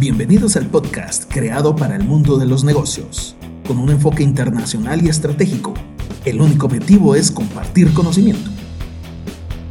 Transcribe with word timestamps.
Bienvenidos 0.00 0.56
al 0.56 0.64
podcast 0.64 1.30
creado 1.30 1.76
para 1.76 1.94
el 1.94 2.04
mundo 2.04 2.38
de 2.38 2.46
los 2.46 2.64
negocios, 2.64 3.36
con 3.66 3.76
un 3.76 3.90
enfoque 3.90 4.22
internacional 4.22 5.04
y 5.04 5.10
estratégico. 5.10 5.74
El 6.24 6.40
único 6.40 6.64
objetivo 6.64 7.14
es 7.14 7.30
compartir 7.30 7.92
conocimiento. 7.92 8.50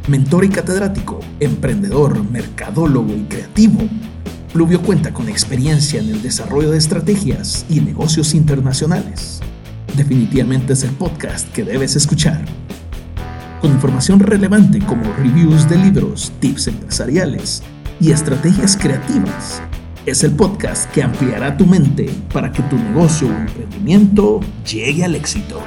Mentor 0.06 0.44
y 0.44 0.50
catedrático, 0.50 1.18
emprendedor, 1.40 2.22
mercadólogo 2.30 3.12
y 3.12 3.24
creativo, 3.24 3.80
Pluvio 4.52 4.80
cuenta 4.82 5.12
con 5.12 5.28
experiencia 5.28 5.98
en 5.98 6.10
el 6.10 6.22
desarrollo 6.22 6.70
de 6.70 6.78
estrategias 6.78 7.66
y 7.68 7.80
negocios 7.80 8.32
internacionales. 8.32 9.40
Definitivamente 9.96 10.74
es 10.74 10.84
el 10.84 10.90
podcast 10.90 11.52
que 11.52 11.64
debes 11.64 11.96
escuchar. 11.96 12.44
Con 13.60 13.72
información 13.72 14.20
relevante 14.20 14.78
como 14.78 15.12
reviews 15.14 15.68
de 15.68 15.76
libros, 15.76 16.30
tips 16.38 16.68
empresariales 16.68 17.64
y 18.00 18.12
estrategias 18.12 18.76
creativas 18.76 19.60
es 20.06 20.24
el 20.24 20.34
podcast 20.34 20.90
que 20.92 21.02
ampliará 21.02 21.56
tu 21.56 21.66
mente 21.66 22.08
para 22.32 22.50
que 22.50 22.62
tu 22.64 22.76
negocio 22.76 23.28
o 23.28 23.32
emprendimiento 23.32 24.40
llegue 24.64 25.04
al 25.04 25.14
éxito. 25.14 25.60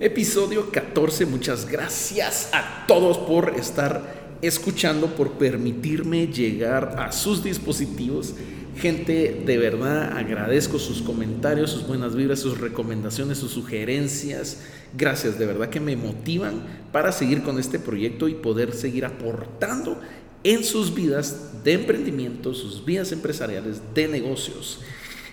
Episodio 0.00 0.70
14, 0.70 1.26
muchas 1.26 1.68
gracias 1.68 2.50
a 2.52 2.84
todos 2.86 3.18
por 3.18 3.54
estar 3.56 4.36
escuchando, 4.42 5.08
por 5.14 5.32
permitirme 5.32 6.26
llegar 6.26 6.96
a 6.98 7.12
sus 7.12 7.42
dispositivos. 7.42 8.34
Gente, 8.80 9.42
de 9.44 9.58
verdad 9.58 10.16
agradezco 10.16 10.78
sus 10.78 11.02
comentarios, 11.02 11.70
sus 11.70 11.86
buenas 11.86 12.14
vibras, 12.14 12.38
sus 12.38 12.58
recomendaciones, 12.58 13.38
sus 13.38 13.50
sugerencias 13.52 14.58
Gracias, 14.96 15.38
de 15.38 15.44
verdad 15.44 15.68
que 15.68 15.80
me 15.80 15.96
motivan 15.96 16.62
para 16.92 17.12
seguir 17.12 17.42
con 17.42 17.58
este 17.58 17.78
proyecto 17.78 18.26
y 18.28 18.34
poder 18.34 18.72
seguir 18.72 19.04
aportando 19.04 20.00
en 20.44 20.64
sus 20.64 20.94
vidas 20.94 21.62
de 21.62 21.74
emprendimiento, 21.74 22.54
sus 22.54 22.84
vidas 22.84 23.12
empresariales, 23.12 23.82
de 23.94 24.08
negocios. 24.08 24.80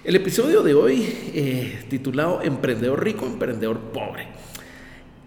El 0.03 0.17
episodio 0.17 0.61
de 0.61 0.73
hoy, 0.73 1.03
eh, 1.33 1.85
titulado 1.89 2.41
Emprendedor 2.41 3.03
rico, 3.03 3.25
emprendedor 3.25 3.79
pobre. 3.93 4.27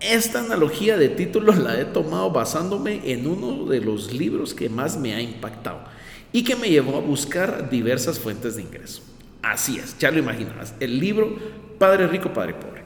Esta 0.01 0.41
analogía 0.41 0.99
de 0.99 1.09
títulos 1.09 1.57
la 1.57 1.81
he 1.81 1.87
tomado 1.87 2.31
basándome 2.31 3.01
en 3.11 3.27
uno 3.27 3.65
de 3.65 3.81
los 3.81 4.13
libros 4.13 4.53
que 4.53 4.69
más 4.69 4.99
me 4.99 5.15
ha 5.15 5.23
impactado 5.23 5.81
y 6.33 6.45
que 6.45 6.57
me 6.57 6.69
llevó 6.69 6.97
a 6.97 7.01
buscar 7.01 7.71
diversas 7.71 8.19
fuentes 8.19 8.57
de 8.57 8.63
ingreso. 8.63 9.03
Así 9.43 9.79
es, 9.79 9.97
ya 9.99 10.11
lo 10.11 10.19
imaginabas, 10.19 10.75
el 10.81 10.99
libro 10.99 11.37
Padre 11.79 12.07
Rico, 12.07 12.33
Padre 12.33 12.55
Pobre. 12.55 12.83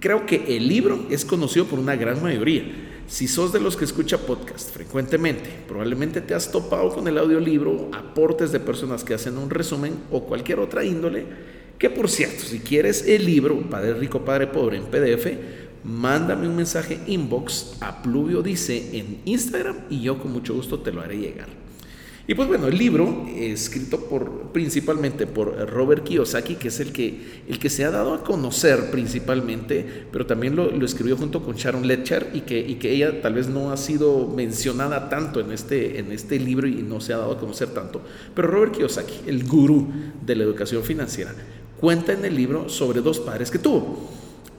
Creo 0.00 0.26
que 0.26 0.56
el 0.56 0.68
libro 0.68 1.06
es 1.10 1.24
conocido 1.24 1.66
por 1.66 1.78
una 1.78 1.96
gran 1.96 2.22
mayoría. 2.22 2.64
Si 3.06 3.28
sos 3.28 3.52
de 3.52 3.60
los 3.60 3.76
que 3.76 3.84
escucha 3.84 4.18
podcast 4.18 4.70
frecuentemente, 4.72 5.50
probablemente 5.68 6.20
te 6.20 6.34
has 6.34 6.50
topado 6.50 6.88
con 6.90 7.06
el 7.06 7.18
audiolibro, 7.18 7.90
aportes 7.92 8.50
de 8.50 8.60
personas 8.60 9.04
que 9.04 9.14
hacen 9.14 9.36
un 9.36 9.50
resumen 9.50 9.94
o 10.10 10.24
cualquier 10.24 10.58
otra 10.58 10.84
índole, 10.84 11.26
que 11.78 11.90
por 11.90 12.08
cierto, 12.08 12.44
si 12.44 12.60
quieres 12.60 13.06
el 13.06 13.26
libro 13.26 13.60
Padre 13.68 13.94
Rico, 13.94 14.24
Padre 14.24 14.46
Pobre 14.46 14.78
en 14.78 14.84
PDF, 14.84 15.26
mándame 15.84 16.48
un 16.48 16.56
mensaje 16.56 16.98
inbox 17.06 17.76
a 17.80 18.02
Pluvio 18.02 18.42
Dice 18.42 18.98
en 18.98 19.20
Instagram 19.26 19.76
y 19.90 20.00
yo 20.00 20.18
con 20.18 20.32
mucho 20.32 20.54
gusto 20.54 20.80
te 20.80 20.92
lo 20.92 21.02
haré 21.02 21.18
llegar. 21.18 21.63
Y 22.26 22.34
pues 22.34 22.48
bueno, 22.48 22.68
el 22.68 22.78
libro, 22.78 23.26
escrito 23.36 24.00
por, 24.06 24.50
principalmente 24.52 25.26
por 25.26 25.68
Robert 25.68 26.04
Kiyosaki, 26.04 26.54
que 26.54 26.68
es 26.68 26.80
el 26.80 26.90
que, 26.90 27.42
el 27.46 27.58
que 27.58 27.68
se 27.68 27.84
ha 27.84 27.90
dado 27.90 28.14
a 28.14 28.24
conocer 28.24 28.90
principalmente, 28.90 30.06
pero 30.10 30.24
también 30.24 30.56
lo, 30.56 30.70
escribió 30.86 31.18
junto 31.18 31.42
con 31.42 31.56
Sharon 31.56 31.86
Letcher 31.86 32.30
y 32.32 32.40
que, 32.40 32.58
y 32.58 32.76
que 32.76 32.92
ella 32.92 33.20
tal 33.20 33.34
vez 33.34 33.48
no 33.48 33.72
ha 33.72 33.76
sido 33.76 34.26
mencionada 34.26 35.10
tanto 35.10 35.38
en 35.38 35.52
este, 35.52 35.98
en 35.98 36.12
este 36.12 36.38
libro 36.38 36.66
y 36.66 36.76
no 36.76 36.98
se 36.98 37.12
ha 37.12 37.18
dado 37.18 37.32
a 37.32 37.38
conocer 37.38 37.68
tanto. 37.68 38.00
Pero 38.34 38.48
Robert 38.48 38.72
Kiyosaki, 38.72 39.28
el 39.28 39.44
gurú 39.44 39.88
de 40.24 40.34
la 40.34 40.44
educación 40.44 40.82
financiera, 40.82 41.34
cuenta 41.78 42.14
en 42.14 42.24
el 42.24 42.34
libro 42.34 42.70
sobre 42.70 43.02
dos 43.02 43.20
padres 43.20 43.50
que 43.50 43.58
tuvo. 43.58 44.08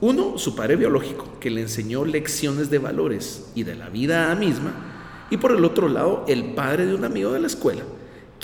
Uno, 0.02 0.38
su 0.38 0.56
padre 0.56 0.76
biológico, 0.76 1.40
que 1.40 1.50
le 1.50 1.62
enseñó 1.62 2.06
lecciones 2.06 2.70
de 2.70 2.78
valores 2.78 3.48
y 3.56 3.64
de 3.64 3.74
la 3.74 3.90
vida 3.90 4.36
misma 4.36 4.95
y 5.30 5.38
por 5.38 5.52
el 5.52 5.66
otro 5.66 5.90
lado, 5.90 6.24
el 6.28 6.54
padre 6.54 6.86
de 6.86 6.96
un 6.96 7.04
amigo 7.04 7.32
de 7.32 7.40
la 7.40 7.48
escuela, 7.48 7.84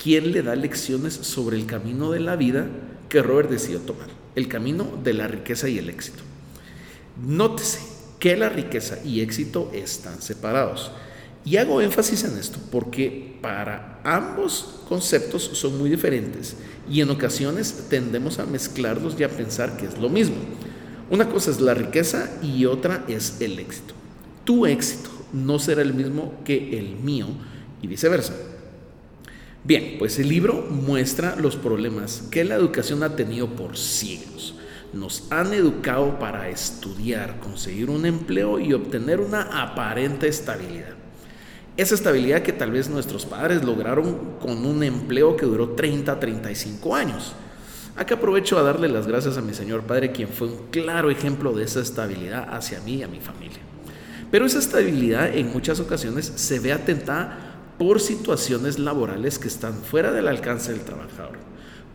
quien 0.02 0.32
le 0.32 0.42
da 0.42 0.56
lecciones 0.56 1.14
sobre 1.14 1.58
el 1.58 1.66
camino 1.66 2.12
de 2.12 2.20
la 2.20 2.36
vida 2.36 2.68
que 3.08 3.22
Robert 3.22 3.50
decidió 3.50 3.80
tomar, 3.80 4.08
el 4.36 4.48
camino 4.48 4.88
de 5.04 5.14
la 5.14 5.28
riqueza 5.28 5.70
y 5.70 5.78
el 5.78 5.90
éxito. 5.90 6.24
Nótese 7.24 7.80
que 8.20 8.36
la 8.36 8.50
riqueza 8.50 9.00
y 9.04 9.22
éxito 9.22 9.70
están 9.74 10.22
separados. 10.22 10.92
Y 11.44 11.58
hago 11.58 11.82
énfasis 11.82 12.24
en 12.24 12.38
esto 12.38 12.60
porque 12.72 13.38
para 13.42 14.00
ambos 14.04 14.82
conceptos 14.88 15.44
son 15.54 15.78
muy 15.78 15.90
diferentes 15.90 16.56
y 16.90 17.02
en 17.02 17.10
ocasiones 17.10 17.88
tendemos 17.90 18.38
a 18.38 18.46
mezclarlos 18.46 19.16
y 19.20 19.24
a 19.24 19.30
pensar 19.30 19.76
que 19.76 19.88
es 19.88 19.98
lo 19.98 20.08
mismo. 20.08 20.36
Una 21.10 21.28
cosa 21.28 21.52
es 21.52 21.60
la 21.60 21.74
riqueza 21.74 22.30
y 22.44 22.66
otra 22.66 23.04
es 23.08 23.42
el 23.42 23.58
éxito. 23.60 23.96
Tu 24.46 24.68
éxito 24.68 25.10
no 25.34 25.60
será 25.60 25.82
el 25.82 25.94
mismo 25.94 26.34
que 26.44 26.78
el 26.78 26.96
mío 26.96 27.28
y 27.82 27.88
viceversa. 27.88 28.34
Bien, 29.64 29.98
pues 30.00 30.18
el 30.18 30.28
libro 30.28 30.66
muestra 30.70 31.36
los 31.36 31.56
problemas 31.56 32.24
que 32.32 32.44
la 32.44 32.56
educación 32.56 33.04
ha 33.04 33.16
tenido 33.16 33.48
por 33.48 33.78
siglos. 33.78 34.56
Nos 34.92 35.32
han 35.32 35.54
educado 35.54 36.18
para 36.18 36.50
estudiar, 36.50 37.40
conseguir 37.40 37.90
un 37.90 38.06
empleo 38.06 38.60
y 38.60 38.74
obtener 38.74 39.20
una 39.20 39.62
aparente 39.62 40.28
estabilidad. 40.28 40.96
Esa 41.78 41.96
estabilidad 41.96 42.42
que 42.42 42.54
tal 42.54 42.72
vez 42.72 42.90
nuestros 42.90 43.26
padres 43.26 43.64
lograron 43.64 44.38
con 44.42 44.66
un 44.66 44.84
empleo 44.84 45.38
que 45.38 45.46
duró 45.46 45.70
30, 45.70 46.20
35 46.20 46.96
años. 46.96 47.34
Acá 47.96 48.16
aprovecho 48.16 48.58
a 48.58 48.64
darle 48.64 48.90
las 48.90 49.08
gracias 49.08 49.38
a 49.38 49.42
mi 49.42 49.54
Señor 49.54 49.84
Padre, 49.84 50.12
quien 50.12 50.28
fue 50.28 50.48
un 50.48 50.68
claro 50.72 51.12
ejemplo 51.12 51.54
de 51.54 51.64
esa 51.64 51.82
estabilidad 51.82 52.54
hacia 52.54 52.82
mí 52.82 52.96
y 52.96 53.04
a 53.04 53.08
mi 53.08 53.20
familia. 53.20 53.71
Pero 54.32 54.46
esa 54.46 54.60
estabilidad 54.60 55.36
en 55.36 55.52
muchas 55.52 55.80
ocasiones 55.80 56.32
se 56.36 56.60
ve 56.60 56.72
atentada 56.72 57.52
por 57.78 58.00
situaciones 58.00 58.80
laborales 58.80 59.38
que 59.38 59.50
están 59.50 59.74
fuera 59.84 60.12
del 60.12 60.28
alcance 60.28 60.72
del 60.72 60.82
trabajador. 60.82 61.38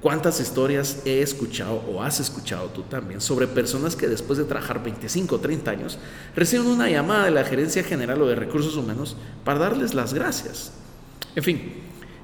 ¿Cuántas 0.03 0.39
historias 0.41 1.01
he 1.07 1.23
escuchado 1.23 1.83
o 1.89 2.03
has 2.03 2.21
escuchado 2.21 2.69
tú 2.69 2.83
también 2.83 3.21
sobre 3.21 3.47
personas 3.47 3.97
que 3.97 4.07
después 4.07 4.39
de 4.39 4.45
trabajar 4.45 4.83
25 4.83 5.35
o 5.35 5.41
30 5.41 5.71
años 5.71 5.99
reciben 6.37 6.67
una 6.67 6.91
llamada 6.91 7.25
de 7.25 7.31
la 7.31 7.45
Gerencia 7.45 7.83
General 7.83 8.21
o 8.21 8.27
de 8.27 8.35
Recursos 8.35 8.77
Humanos 8.77 9.17
para 9.43 9.59
darles 9.59 9.95
las 9.95 10.13
gracias? 10.13 10.73
En 11.35 11.43
fin, 11.43 11.73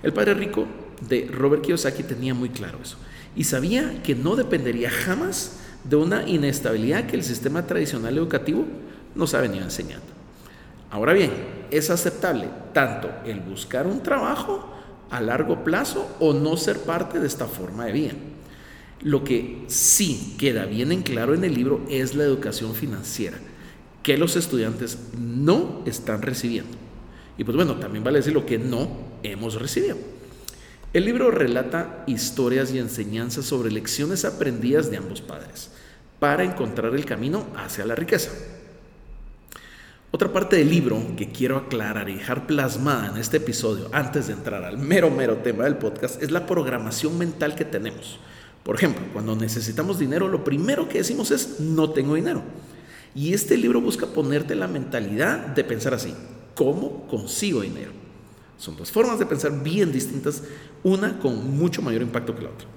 el 0.02 0.12
padre 0.12 0.34
rico 0.34 0.66
de 1.08 1.28
Robert 1.32 1.62
Kiyosaki 1.62 2.02
tenía 2.02 2.34
muy 2.34 2.50
claro 2.50 2.78
eso 2.82 2.98
y 3.34 3.44
sabía 3.44 4.02
que 4.02 4.14
no 4.14 4.36
dependería 4.36 4.90
jamás 4.90 5.58
de 5.84 5.96
una 5.96 6.28
inestabilidad 6.28 7.06
que 7.06 7.16
el 7.16 7.24
sistema 7.24 7.66
tradicional 7.66 8.16
educativo 8.16 8.66
nos 9.14 9.34
ha 9.34 9.40
venido 9.40 9.64
enseñando. 9.64 10.06
Ahora 10.90 11.12
bien, 11.12 11.30
es 11.70 11.90
aceptable 11.90 12.48
tanto 12.72 13.10
el 13.24 13.40
buscar 13.40 13.86
un 13.86 14.02
trabajo 14.02 14.68
a 15.10 15.20
largo 15.20 15.64
plazo 15.64 16.16
o 16.20 16.32
no 16.32 16.56
ser 16.56 16.80
parte 16.80 17.18
de 17.18 17.26
esta 17.26 17.46
forma 17.46 17.86
de 17.86 17.92
vida. 17.92 18.12
Lo 19.00 19.24
que 19.24 19.64
sí 19.68 20.36
queda 20.38 20.64
bien 20.64 20.92
en 20.92 21.02
claro 21.02 21.34
en 21.34 21.44
el 21.44 21.54
libro 21.54 21.84
es 21.88 22.14
la 22.14 22.24
educación 22.24 22.74
financiera, 22.74 23.38
que 24.02 24.16
los 24.16 24.36
estudiantes 24.36 24.98
no 25.18 25.82
están 25.86 26.22
recibiendo. 26.22 26.76
Y 27.36 27.44
pues 27.44 27.56
bueno, 27.56 27.76
también 27.76 28.04
vale 28.04 28.18
decir 28.18 28.32
lo 28.32 28.46
que 28.46 28.58
no 28.58 28.88
hemos 29.22 29.60
recibido. 29.60 29.96
El 30.92 31.06
libro 31.06 31.30
relata 31.30 32.04
historias 32.06 32.72
y 32.72 32.78
enseñanzas 32.78 33.46
sobre 33.46 33.70
lecciones 33.70 34.26
aprendidas 34.26 34.90
de 34.90 34.98
ambos 34.98 35.22
padres 35.22 35.70
para 36.20 36.44
encontrar 36.44 36.94
el 36.94 37.06
camino 37.06 37.46
hacia 37.56 37.86
la 37.86 37.94
riqueza. 37.94 38.30
Otra 40.14 40.30
parte 40.30 40.56
del 40.56 40.68
libro 40.68 41.02
que 41.16 41.32
quiero 41.32 41.56
aclarar 41.56 42.10
y 42.10 42.16
dejar 42.16 42.46
plasmada 42.46 43.08
en 43.08 43.16
este 43.16 43.38
episodio 43.38 43.88
antes 43.92 44.26
de 44.26 44.34
entrar 44.34 44.62
al 44.62 44.76
mero, 44.76 45.10
mero 45.10 45.38
tema 45.38 45.64
del 45.64 45.78
podcast 45.78 46.22
es 46.22 46.30
la 46.30 46.44
programación 46.44 47.16
mental 47.16 47.54
que 47.54 47.64
tenemos. 47.64 48.20
Por 48.62 48.76
ejemplo, 48.76 49.02
cuando 49.14 49.34
necesitamos 49.34 49.98
dinero, 49.98 50.28
lo 50.28 50.44
primero 50.44 50.86
que 50.86 50.98
decimos 50.98 51.30
es 51.30 51.60
no 51.60 51.92
tengo 51.92 52.14
dinero. 52.14 52.42
Y 53.14 53.32
este 53.32 53.56
libro 53.56 53.80
busca 53.80 54.04
ponerte 54.04 54.54
la 54.54 54.68
mentalidad 54.68 55.38
de 55.38 55.64
pensar 55.64 55.94
así, 55.94 56.12
¿cómo 56.54 57.06
consigo 57.06 57.62
dinero? 57.62 57.92
Son 58.58 58.76
dos 58.76 58.92
formas 58.92 59.18
de 59.18 59.24
pensar 59.24 59.62
bien 59.62 59.92
distintas, 59.92 60.42
una 60.82 61.20
con 61.20 61.56
mucho 61.56 61.80
mayor 61.80 62.02
impacto 62.02 62.36
que 62.36 62.42
la 62.42 62.50
otra. 62.50 62.68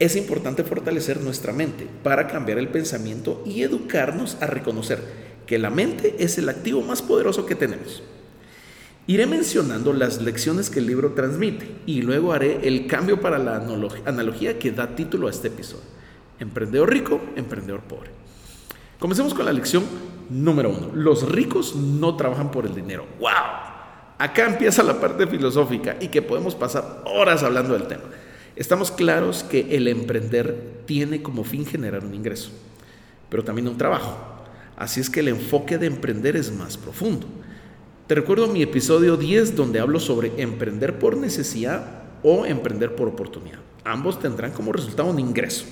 Es 0.00 0.16
importante 0.16 0.64
fortalecer 0.64 1.20
nuestra 1.20 1.52
mente 1.52 1.86
para 2.02 2.26
cambiar 2.26 2.58
el 2.58 2.66
pensamiento 2.66 3.44
y 3.46 3.62
educarnos 3.62 4.36
a 4.40 4.48
reconocer 4.48 5.23
que 5.46 5.58
la 5.58 5.70
mente 5.70 6.16
es 6.18 6.38
el 6.38 6.48
activo 6.48 6.82
más 6.82 7.02
poderoso 7.02 7.46
que 7.46 7.54
tenemos. 7.54 8.02
Iré 9.06 9.26
mencionando 9.26 9.92
las 9.92 10.22
lecciones 10.22 10.70
que 10.70 10.78
el 10.78 10.86
libro 10.86 11.12
transmite 11.12 11.68
y 11.84 12.02
luego 12.02 12.32
haré 12.32 12.66
el 12.66 12.86
cambio 12.86 13.20
para 13.20 13.38
la 13.38 13.56
analogía 14.06 14.58
que 14.58 14.72
da 14.72 14.94
título 14.94 15.26
a 15.26 15.30
este 15.30 15.48
episodio. 15.48 15.84
Emprendedor 16.40 16.90
rico, 16.90 17.20
emprendedor 17.36 17.82
pobre. 17.82 18.10
Comencemos 18.98 19.34
con 19.34 19.44
la 19.44 19.52
lección 19.52 19.84
número 20.30 20.70
uno. 20.70 20.90
Los 20.94 21.30
ricos 21.30 21.76
no 21.76 22.16
trabajan 22.16 22.50
por 22.50 22.64
el 22.64 22.74
dinero. 22.74 23.04
¡Wow! 23.20 23.74
acá 24.18 24.46
empieza 24.46 24.82
la 24.82 25.00
parte 25.00 25.26
filosófica 25.26 25.96
y 26.00 26.08
que 26.08 26.22
podemos 26.22 26.54
pasar 26.54 27.02
horas 27.04 27.42
hablando 27.42 27.74
del 27.74 27.86
tema. 27.86 28.04
Estamos 28.56 28.90
claros 28.90 29.42
que 29.42 29.76
el 29.76 29.88
emprender 29.88 30.82
tiene 30.86 31.22
como 31.22 31.44
fin 31.44 31.66
generar 31.66 32.04
un 32.04 32.14
ingreso, 32.14 32.50
pero 33.28 33.42
también 33.42 33.68
un 33.68 33.76
trabajo. 33.76 34.16
Así 34.76 35.00
es 35.00 35.08
que 35.10 35.20
el 35.20 35.28
enfoque 35.28 35.78
de 35.78 35.86
emprender 35.86 36.36
es 36.36 36.52
más 36.52 36.76
profundo. 36.76 37.26
Te 38.06 38.14
recuerdo 38.14 38.48
mi 38.48 38.62
episodio 38.62 39.16
10 39.16 39.56
donde 39.56 39.80
hablo 39.80 40.00
sobre 40.00 40.32
emprender 40.42 40.98
por 40.98 41.16
necesidad 41.16 42.02
o 42.22 42.44
emprender 42.44 42.96
por 42.96 43.08
oportunidad. 43.08 43.60
Ambos 43.84 44.18
tendrán 44.18 44.52
como 44.52 44.72
resultado 44.72 45.08
un 45.08 45.20
ingreso. 45.20 45.64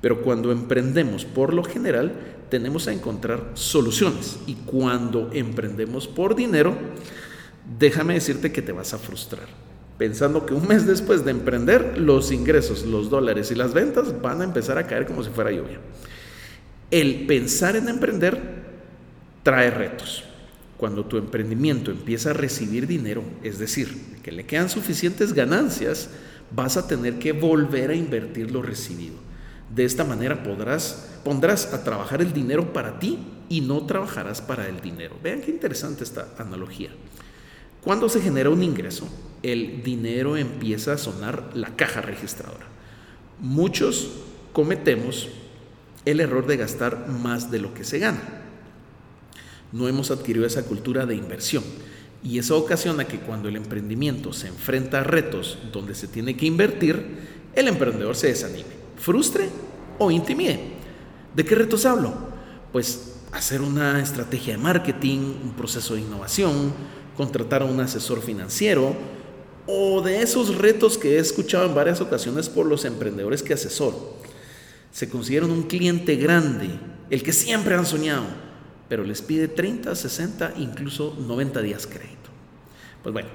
Pero 0.00 0.22
cuando 0.22 0.52
emprendemos 0.52 1.24
por 1.24 1.54
lo 1.54 1.64
general, 1.64 2.12
tenemos 2.50 2.86
a 2.86 2.92
encontrar 2.92 3.50
soluciones. 3.54 4.38
Y 4.46 4.54
cuando 4.54 5.30
emprendemos 5.32 6.06
por 6.06 6.36
dinero, 6.36 6.76
déjame 7.78 8.14
decirte 8.14 8.52
que 8.52 8.62
te 8.62 8.72
vas 8.72 8.94
a 8.94 8.98
frustrar. 8.98 9.46
Pensando 9.98 10.44
que 10.44 10.52
un 10.52 10.68
mes 10.68 10.86
después 10.86 11.24
de 11.24 11.30
emprender, 11.30 11.98
los 11.98 12.30
ingresos, 12.30 12.84
los 12.84 13.08
dólares 13.08 13.50
y 13.50 13.54
las 13.54 13.72
ventas 13.72 14.20
van 14.20 14.42
a 14.42 14.44
empezar 14.44 14.76
a 14.76 14.86
caer 14.86 15.06
como 15.06 15.24
si 15.24 15.30
fuera 15.30 15.50
lluvia. 15.50 15.80
El 16.90 17.26
pensar 17.26 17.76
en 17.76 17.88
emprender 17.88 18.40
trae 19.42 19.70
retos. 19.70 20.24
Cuando 20.76 21.04
tu 21.04 21.16
emprendimiento 21.16 21.90
empieza 21.90 22.30
a 22.30 22.34
recibir 22.34 22.86
dinero, 22.86 23.24
es 23.42 23.58
decir, 23.58 24.20
que 24.22 24.30
le 24.30 24.44
quedan 24.44 24.68
suficientes 24.68 25.32
ganancias, 25.32 26.10
vas 26.50 26.76
a 26.76 26.86
tener 26.86 27.18
que 27.18 27.32
volver 27.32 27.90
a 27.90 27.94
invertir 27.94 28.50
lo 28.50 28.62
recibido. 28.62 29.14
De 29.74 29.84
esta 29.84 30.04
manera 30.04 30.42
podrás, 30.42 31.08
pondrás 31.24 31.72
a 31.72 31.82
trabajar 31.82 32.22
el 32.22 32.32
dinero 32.32 32.72
para 32.72 33.00
ti 33.00 33.18
y 33.48 33.62
no 33.62 33.84
trabajarás 33.86 34.40
para 34.40 34.68
el 34.68 34.80
dinero. 34.80 35.16
Vean 35.22 35.40
qué 35.40 35.50
interesante 35.50 36.04
esta 36.04 36.28
analogía. 36.38 36.90
Cuando 37.82 38.08
se 38.08 38.20
genera 38.20 38.50
un 38.50 38.62
ingreso, 38.62 39.08
el 39.42 39.82
dinero 39.82 40.36
empieza 40.36 40.92
a 40.92 40.98
sonar 40.98 41.50
la 41.54 41.74
caja 41.74 42.00
registradora. 42.00 42.66
Muchos 43.40 44.10
cometemos 44.52 45.28
el 46.06 46.20
error 46.20 46.46
de 46.46 46.56
gastar 46.56 47.08
más 47.08 47.50
de 47.50 47.58
lo 47.58 47.74
que 47.74 47.84
se 47.84 47.98
gana. 47.98 48.22
No 49.72 49.88
hemos 49.88 50.10
adquirido 50.10 50.46
esa 50.46 50.62
cultura 50.62 51.04
de 51.04 51.16
inversión 51.16 51.64
y 52.22 52.38
eso 52.38 52.56
ocasiona 52.56 53.06
que 53.06 53.18
cuando 53.18 53.48
el 53.48 53.56
emprendimiento 53.56 54.32
se 54.32 54.48
enfrenta 54.48 55.00
a 55.00 55.04
retos 55.04 55.58
donde 55.72 55.94
se 55.94 56.08
tiene 56.08 56.36
que 56.36 56.46
invertir, 56.46 57.04
el 57.54 57.68
emprendedor 57.68 58.16
se 58.16 58.28
desanime, 58.28 58.64
frustre 58.96 59.48
o 59.98 60.10
intimide. 60.10 60.60
¿De 61.34 61.44
qué 61.44 61.54
retos 61.54 61.84
hablo? 61.84 62.14
Pues 62.72 63.16
hacer 63.32 63.60
una 63.60 64.00
estrategia 64.00 64.56
de 64.56 64.62
marketing, 64.62 65.18
un 65.42 65.54
proceso 65.56 65.94
de 65.94 66.00
innovación, 66.00 66.72
contratar 67.16 67.62
a 67.62 67.66
un 67.66 67.80
asesor 67.80 68.22
financiero 68.22 68.94
o 69.66 70.00
de 70.00 70.22
esos 70.22 70.56
retos 70.56 70.96
que 70.96 71.16
he 71.16 71.18
escuchado 71.18 71.66
en 71.66 71.74
varias 71.74 72.00
ocasiones 72.00 72.48
por 72.48 72.66
los 72.66 72.84
emprendedores 72.84 73.42
que 73.42 73.54
asesoro. 73.54 74.16
Se 74.96 75.10
consideran 75.10 75.50
un 75.50 75.64
cliente 75.64 76.16
grande, 76.16 76.70
el 77.10 77.22
que 77.22 77.34
siempre 77.34 77.74
han 77.74 77.84
soñado, 77.84 78.24
pero 78.88 79.04
les 79.04 79.20
pide 79.20 79.46
30, 79.46 79.94
60, 79.94 80.54
incluso 80.56 81.14
90 81.20 81.60
días 81.60 81.86
crédito. 81.86 82.30
Pues 83.02 83.12
bueno, 83.12 83.28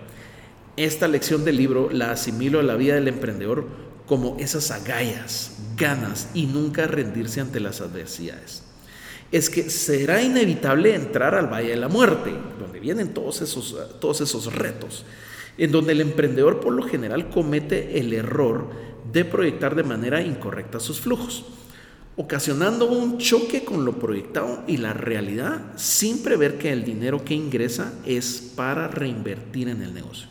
esta 0.75 1.07
lección 1.07 1.45
del 1.45 1.57
libro 1.57 1.91
la 1.91 2.13
asimilo 2.13 2.59
a 2.59 2.63
la 2.63 2.73
vida 2.73 2.95
del 2.95 3.09
emprendedor 3.09 3.67
como 4.07 4.37
esas 4.39 4.71
agallas, 4.71 5.59
ganas 5.77 6.29
y 6.33 6.47
nunca 6.47 6.87
rendirse 6.87 7.41
ante 7.41 7.59
las 7.59 7.79
adversidades. 7.79 8.63
Es 9.31 9.51
que 9.51 9.69
será 9.69 10.23
inevitable 10.23 10.95
entrar 10.95 11.35
al 11.35 11.45
Valle 11.45 11.69
de 11.69 11.77
la 11.77 11.89
Muerte, 11.89 12.33
donde 12.59 12.79
vienen 12.79 13.13
todos 13.13 13.39
esos, 13.43 13.77
todos 13.99 14.19
esos 14.21 14.51
retos, 14.55 15.05
en 15.59 15.71
donde 15.71 15.91
el 15.91 16.01
emprendedor 16.01 16.59
por 16.59 16.73
lo 16.73 16.81
general 16.81 17.29
comete 17.29 17.99
el 17.99 18.13
error 18.13 18.90
de 19.11 19.25
proyectar 19.25 19.75
de 19.75 19.83
manera 19.83 20.21
incorrecta 20.21 20.79
sus 20.79 20.99
flujos 20.99 21.45
ocasionando 22.15 22.85
un 22.85 23.17
choque 23.17 23.63
con 23.63 23.85
lo 23.85 23.97
proyectado 23.97 24.63
y 24.67 24.77
la 24.77 24.93
realidad 24.93 25.73
sin 25.75 26.21
prever 26.21 26.57
que 26.57 26.71
el 26.71 26.83
dinero 26.83 27.23
que 27.23 27.33
ingresa 27.33 27.93
es 28.05 28.53
para 28.55 28.87
reinvertir 28.87 29.69
en 29.69 29.81
el 29.81 29.93
negocio. 29.93 30.27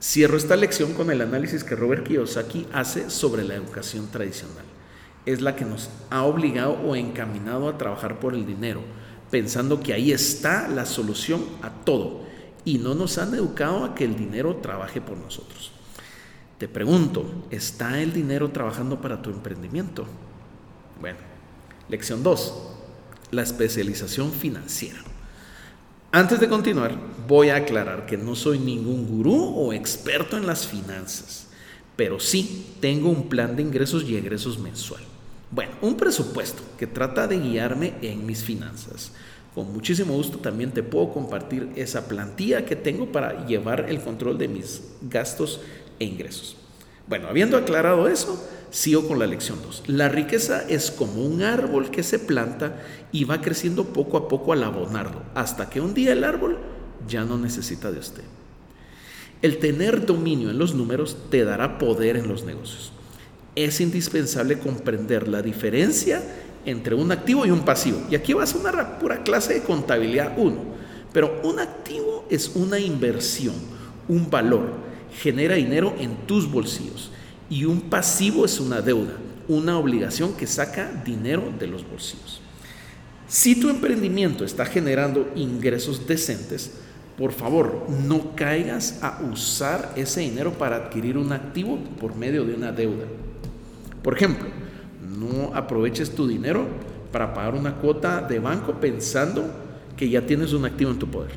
Cierro 0.00 0.36
esta 0.36 0.56
lección 0.56 0.92
con 0.92 1.10
el 1.10 1.22
análisis 1.22 1.64
que 1.64 1.74
Robert 1.74 2.06
Kiyosaki 2.06 2.66
hace 2.72 3.10
sobre 3.10 3.44
la 3.44 3.54
educación 3.54 4.08
tradicional. 4.08 4.64
Es 5.24 5.40
la 5.40 5.56
que 5.56 5.64
nos 5.64 5.90
ha 6.10 6.22
obligado 6.22 6.74
o 6.74 6.94
encaminado 6.94 7.68
a 7.68 7.78
trabajar 7.78 8.20
por 8.20 8.34
el 8.34 8.46
dinero, 8.46 8.82
pensando 9.30 9.80
que 9.80 9.94
ahí 9.94 10.12
está 10.12 10.68
la 10.68 10.86
solución 10.86 11.42
a 11.62 11.70
todo 11.70 12.20
y 12.64 12.78
no 12.78 12.94
nos 12.94 13.18
han 13.18 13.34
educado 13.34 13.84
a 13.84 13.94
que 13.94 14.04
el 14.04 14.16
dinero 14.16 14.56
trabaje 14.56 15.00
por 15.00 15.16
nosotros. 15.16 15.72
Te 16.58 16.68
pregunto, 16.68 17.26
¿está 17.50 18.00
el 18.00 18.14
dinero 18.14 18.50
trabajando 18.50 18.98
para 19.02 19.20
tu 19.20 19.28
emprendimiento? 19.28 20.06
Bueno, 20.98 21.18
lección 21.90 22.22
2, 22.22 22.54
la 23.32 23.42
especialización 23.42 24.32
financiera. 24.32 24.98
Antes 26.12 26.40
de 26.40 26.48
continuar, 26.48 26.96
voy 27.28 27.50
a 27.50 27.56
aclarar 27.56 28.06
que 28.06 28.16
no 28.16 28.34
soy 28.34 28.58
ningún 28.58 29.06
gurú 29.06 29.34
o 29.34 29.74
experto 29.74 30.38
en 30.38 30.46
las 30.46 30.66
finanzas, 30.66 31.48
pero 31.94 32.18
sí 32.18 32.74
tengo 32.80 33.10
un 33.10 33.28
plan 33.28 33.54
de 33.54 33.60
ingresos 33.60 34.04
y 34.04 34.16
egresos 34.16 34.58
mensual. 34.58 35.02
Bueno, 35.50 35.72
un 35.82 35.98
presupuesto 35.98 36.62
que 36.78 36.86
trata 36.86 37.28
de 37.28 37.38
guiarme 37.38 37.94
en 38.00 38.24
mis 38.24 38.42
finanzas. 38.42 39.12
Con 39.54 39.72
muchísimo 39.74 40.14
gusto 40.14 40.38
también 40.38 40.72
te 40.72 40.82
puedo 40.82 41.12
compartir 41.12 41.70
esa 41.76 42.08
plantilla 42.08 42.64
que 42.64 42.76
tengo 42.76 43.12
para 43.12 43.46
llevar 43.46 43.86
el 43.88 44.00
control 44.00 44.38
de 44.38 44.48
mis 44.48 44.82
gastos 45.02 45.60
e 45.98 46.04
ingresos. 46.04 46.56
Bueno, 47.08 47.28
habiendo 47.28 47.56
aclarado 47.56 48.08
eso, 48.08 48.42
sigo 48.70 49.06
con 49.06 49.18
la 49.18 49.26
lección 49.26 49.58
2. 49.62 49.84
La 49.86 50.08
riqueza 50.08 50.64
es 50.68 50.90
como 50.90 51.24
un 51.24 51.42
árbol 51.42 51.90
que 51.90 52.02
se 52.02 52.18
planta 52.18 52.82
y 53.12 53.24
va 53.24 53.40
creciendo 53.40 53.84
poco 53.86 54.16
a 54.16 54.28
poco 54.28 54.52
al 54.52 54.64
abonarlo, 54.64 55.22
hasta 55.34 55.70
que 55.70 55.80
un 55.80 55.94
día 55.94 56.12
el 56.12 56.24
árbol 56.24 56.58
ya 57.06 57.24
no 57.24 57.38
necesita 57.38 57.92
de 57.92 58.00
usted. 58.00 58.24
El 59.42 59.58
tener 59.58 60.06
dominio 60.06 60.50
en 60.50 60.58
los 60.58 60.74
números 60.74 61.16
te 61.30 61.44
dará 61.44 61.78
poder 61.78 62.16
en 62.16 62.28
los 62.28 62.44
negocios. 62.44 62.92
Es 63.54 63.80
indispensable 63.80 64.58
comprender 64.58 65.28
la 65.28 65.42
diferencia 65.42 66.22
entre 66.64 66.94
un 66.94 67.12
activo 67.12 67.46
y 67.46 67.50
un 67.50 67.64
pasivo. 67.64 68.02
Y 68.10 68.16
aquí 68.16 68.32
va 68.32 68.44
a 68.44 68.56
una 68.56 68.98
pura 68.98 69.22
clase 69.22 69.54
de 69.54 69.62
contabilidad 69.62 70.34
1. 70.36 70.56
Pero 71.12 71.40
un 71.44 71.60
activo 71.60 72.26
es 72.28 72.50
una 72.56 72.78
inversión, 72.78 73.54
un 74.08 74.28
valor 74.28 74.85
genera 75.20 75.54
dinero 75.54 75.94
en 75.98 76.16
tus 76.26 76.50
bolsillos 76.50 77.10
y 77.48 77.64
un 77.64 77.82
pasivo 77.82 78.44
es 78.44 78.60
una 78.60 78.80
deuda, 78.80 79.14
una 79.48 79.78
obligación 79.78 80.34
que 80.34 80.46
saca 80.46 80.90
dinero 81.04 81.52
de 81.58 81.66
los 81.66 81.88
bolsillos. 81.88 82.40
Si 83.28 83.58
tu 83.58 83.68
emprendimiento 83.70 84.44
está 84.44 84.66
generando 84.66 85.30
ingresos 85.34 86.06
decentes, 86.06 86.72
por 87.18 87.32
favor, 87.32 87.86
no 87.88 88.36
caigas 88.36 89.02
a 89.02 89.20
usar 89.22 89.92
ese 89.96 90.20
dinero 90.20 90.52
para 90.52 90.76
adquirir 90.76 91.16
un 91.16 91.32
activo 91.32 91.78
por 91.98 92.14
medio 92.14 92.44
de 92.44 92.54
una 92.54 92.72
deuda. 92.72 93.06
Por 94.02 94.14
ejemplo, 94.14 94.46
no 95.00 95.54
aproveches 95.54 96.14
tu 96.14 96.28
dinero 96.28 96.66
para 97.10 97.32
pagar 97.32 97.54
una 97.54 97.76
cuota 97.76 98.20
de 98.20 98.38
banco 98.38 98.74
pensando 98.74 99.50
que 99.96 100.08
ya 100.08 100.20
tienes 100.22 100.52
un 100.52 100.66
activo 100.66 100.90
en 100.90 100.98
tu 100.98 101.08
poder. 101.08 101.32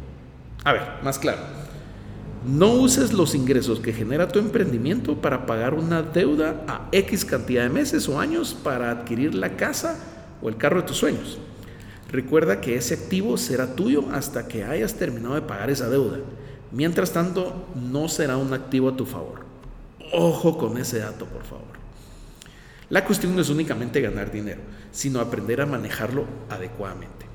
A 0.65 0.73
ver, 0.73 0.81
más 1.01 1.17
claro. 1.17 1.58
No 2.45 2.71
uses 2.71 3.11
los 3.11 3.35
ingresos 3.35 3.81
que 3.81 3.91
genera 3.91 4.29
tu 4.29 4.39
emprendimiento 4.39 5.15
para 5.15 5.45
pagar 5.45 5.73
una 5.73 6.01
deuda 6.01 6.63
a 6.67 6.87
X 6.93 7.25
cantidad 7.25 7.63
de 7.63 7.69
meses 7.69 8.07
o 8.07 8.19
años 8.19 8.53
para 8.53 8.91
adquirir 8.91 9.35
la 9.35 9.57
casa 9.57 9.99
o 10.41 10.47
el 10.47 10.55
carro 10.55 10.81
de 10.81 10.87
tus 10.87 10.97
sueños. 10.97 11.37
Recuerda 12.09 12.61
que 12.61 12.75
ese 12.75 12.93
activo 12.93 13.37
será 13.37 13.75
tuyo 13.75 14.05
hasta 14.13 14.47
que 14.47 14.63
hayas 14.63 14.95
terminado 14.95 15.35
de 15.35 15.41
pagar 15.41 15.69
esa 15.69 15.89
deuda. 15.89 16.19
Mientras 16.71 17.11
tanto, 17.11 17.67
no 17.75 18.07
será 18.07 18.37
un 18.37 18.53
activo 18.53 18.89
a 18.89 18.95
tu 18.95 19.05
favor. 19.05 19.41
Ojo 20.13 20.57
con 20.57 20.77
ese 20.77 20.99
dato, 20.99 21.25
por 21.25 21.43
favor. 21.43 21.67
La 22.89 23.03
cuestión 23.03 23.35
no 23.35 23.41
es 23.41 23.49
únicamente 23.49 24.01
ganar 24.01 24.31
dinero, 24.31 24.61
sino 24.91 25.19
aprender 25.19 25.61
a 25.61 25.65
manejarlo 25.65 26.25
adecuadamente. 26.49 27.27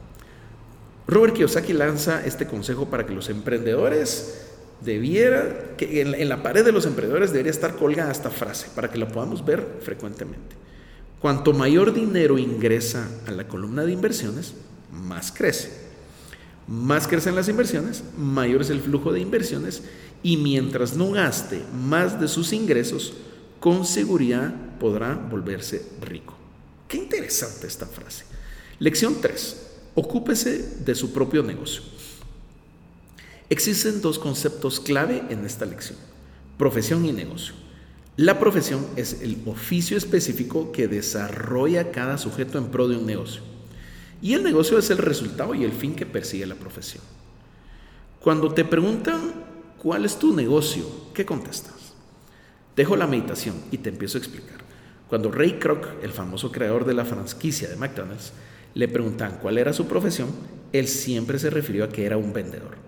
Robert 1.07 1.35
Kiyosaki 1.35 1.75
lanza 1.75 2.25
este 2.25 2.47
consejo 2.47 2.87
para 2.87 3.05
que 3.05 3.15
los 3.15 3.29
emprendedores 3.29 4.44
debiera, 4.81 5.77
que 5.77 6.01
en, 6.01 6.29
la 6.29 6.43
pared 6.43 6.65
de 6.65 6.73
los 6.73 6.87
emprendedores 6.87 7.33
debería 7.33 7.53
estar 7.53 7.77
colgada 7.77 8.13
esta 8.13 8.31
frase 8.31 8.69
para 8.75 8.91
que 8.91 8.99
la 8.99 9.09
podamos 9.09 9.45
ver 9.45 9.79
frecuentemente. 9.81 10.57
Cuanto 11.21 11.53
mayor 11.53 11.95
dinero 11.95 12.39
ingresa 12.39 13.09
a 13.27 13.31
la 13.31 13.49
columna 13.49 13.85
de 13.85 13.93
inversiones, 13.93 14.55
más 14.93 15.33
crece. 15.33 15.85
Más 16.67 17.09
crecen 17.09 17.35
las 17.35 17.49
inversiones, 17.49 18.05
mayor 18.17 18.63
es 18.63 18.71
el 18.71 18.81
flujo 18.81 19.13
de 19.13 19.21
inversiones 19.21 19.83
y 20.23 20.37
mientras 20.37 20.97
no 20.97 21.11
gaste 21.11 21.63
más 21.75 22.21
de 22.21 22.29
sus 22.29 22.53
ingresos, 22.53 23.15
con 23.61 23.87
seguridad 23.87 24.53
podrá 24.79 25.15
volverse 25.15 25.85
rico. 26.01 26.35
Qué 26.89 26.97
interesante 26.99 27.67
esta 27.67 27.87
frase. 27.87 28.25
Lección 28.79 29.17
3. 29.21 29.63
Ocúpese 29.95 30.81
de 30.85 30.95
su 30.95 31.13
propio 31.13 31.43
negocio. 31.43 31.83
Existen 33.51 34.01
dos 34.01 34.19
conceptos 34.19 34.81
clave 34.81 35.23
en 35.29 35.45
esta 35.45 35.67
lección, 35.67 35.99
profesión 36.57 37.05
y 37.05 37.13
negocio. 37.13 37.55
La 38.17 38.39
profesión 38.39 38.87
es 38.97 39.21
el 39.23 39.43
oficio 39.45 39.99
específico 39.99 40.73
que 40.73 40.89
desarrolla 40.89 41.91
cada 41.91 42.17
sujeto 42.17 42.59
en 42.59 42.69
pro 42.69 42.89
de 42.89 42.97
un 42.97 43.07
negocio. 43.07 43.43
Y 44.23 44.33
el 44.33 44.43
negocio 44.43 44.79
es 44.79 44.89
el 44.91 44.99
resultado 44.99 45.55
y 45.55 45.65
el 45.65 45.73
fin 45.73 45.95
que 45.95 46.07
persigue 46.07 46.47
la 46.47 46.55
profesión. 46.55 47.03
Cuando 48.21 48.55
te 48.55 48.65
preguntan 48.65 49.35
cuál 49.77 50.07
es 50.07 50.19
tu 50.19 50.35
negocio, 50.35 50.87
¿qué 51.13 51.27
contestas? 51.27 51.93
Dejo 52.75 52.97
la 52.97 53.07
meditación 53.07 53.57
y 53.71 53.79
te 53.79 53.91
empiezo 53.91 54.17
a 54.17 54.21
explicar. 54.21 54.59
Cuando 55.09 55.31
Ray 55.31 55.59
Kroc, 55.59 56.03
el 56.03 56.13
famoso 56.13 56.51
creador 56.51 56.87
de 56.87 56.95
la 56.95 57.05
franquicia 57.05 57.69
de 57.69 57.77
McDonald's, 57.77 58.33
le 58.73 58.89
preguntan 58.89 59.39
cuál 59.43 59.59
era 59.59 59.75
su 59.75 59.87
profesión, 59.87 60.31
él 60.73 60.89
siempre 60.89 61.39
se 61.39 61.51
refirió 61.51 61.85
a 61.85 61.91
que 61.91 62.07
era 62.07 62.17
un 62.17 62.33
vendedor. 62.33 62.84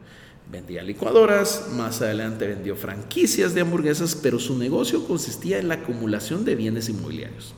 Vendía 0.51 0.83
licuadoras, 0.83 1.69
más 1.73 2.01
adelante 2.03 2.47
vendió 2.47 2.77
franquicias 2.77 3.53
de 3.53 3.63
hamburguesas, 3.63 4.15
pero 4.15 4.39
su 4.39 4.57
negocio 4.57 5.07
consistía 5.07 5.59
en 5.59 5.69
la 5.69 5.75
acumulación 5.75 6.45
de 6.45 6.55
bienes 6.55 6.89
inmobiliarios. 6.89 7.53